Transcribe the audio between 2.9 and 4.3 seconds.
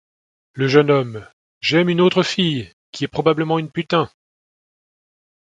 qui est probablement une putain.